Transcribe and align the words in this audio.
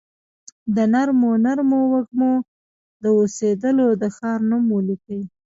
د 0.75 0.77
نرمو 0.93 1.31
نرمو 1.45 1.81
وږمو، 1.91 2.33
د 3.01 3.03
اوسیدولو 3.19 3.87
د 4.01 4.03
ښار 4.15 4.39
نوم 4.49 4.63
ولیکي 4.77 5.19